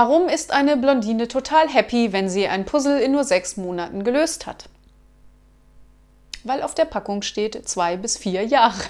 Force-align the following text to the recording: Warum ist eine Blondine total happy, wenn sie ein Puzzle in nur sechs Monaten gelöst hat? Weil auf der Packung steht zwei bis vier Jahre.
Warum 0.00 0.28
ist 0.28 0.52
eine 0.52 0.76
Blondine 0.76 1.26
total 1.26 1.68
happy, 1.68 2.12
wenn 2.12 2.28
sie 2.28 2.46
ein 2.46 2.64
Puzzle 2.64 3.00
in 3.00 3.10
nur 3.10 3.24
sechs 3.24 3.56
Monaten 3.56 4.04
gelöst 4.04 4.46
hat? 4.46 4.68
Weil 6.44 6.62
auf 6.62 6.72
der 6.76 6.84
Packung 6.84 7.22
steht 7.22 7.68
zwei 7.68 7.96
bis 7.96 8.16
vier 8.16 8.44
Jahre. 8.44 8.80